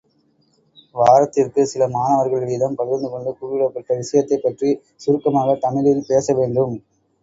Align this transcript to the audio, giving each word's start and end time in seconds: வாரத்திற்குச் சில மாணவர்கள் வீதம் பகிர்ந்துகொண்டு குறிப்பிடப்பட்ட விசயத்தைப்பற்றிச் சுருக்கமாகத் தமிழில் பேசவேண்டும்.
வாரத்திற்குச் 0.95 1.69
சில 1.71 1.87
மாணவர்கள் 1.89 2.47
வீதம் 2.47 2.79
பகிர்ந்துகொண்டு 2.79 3.35
குறிப்பிடப்பட்ட 3.35 4.01
விசயத்தைப்பற்றிச் 4.01 4.83
சுருக்கமாகத் 4.99 5.65
தமிழில் 5.67 6.07
பேசவேண்டும். 6.09 6.77